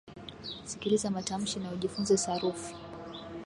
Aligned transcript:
sikiliza 0.65 1.09
matamshi 1.11 1.59
na 1.59 1.71
ujifunze 1.71 2.17
sarufi 2.17 2.73